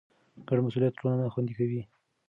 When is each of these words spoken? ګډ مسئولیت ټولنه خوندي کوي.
ګډ 0.47 0.57
مسئولیت 0.65 0.93
ټولنه 0.99 1.31
خوندي 1.33 1.53
کوي. 1.59 1.81